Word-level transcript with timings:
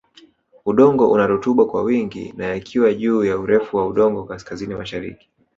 Udongo 0.65 1.11
una 1.13 1.25
Rutuba 1.27 1.65
kwa 1.65 1.81
wingi 1.83 2.33
na 2.37 2.45
yakiwa 2.45 2.93
juu 2.93 3.23
ya 3.23 3.37
urefu 3.37 3.77
wa 3.77 3.87
udongo 3.87 4.23
kaskazini 4.23 4.75
mashariki 4.75 5.29